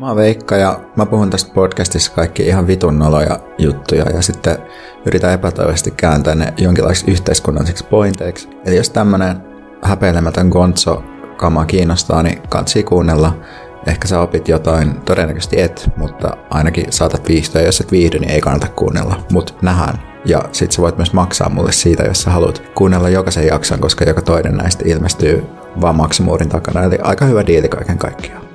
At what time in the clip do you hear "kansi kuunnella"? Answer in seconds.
12.48-13.40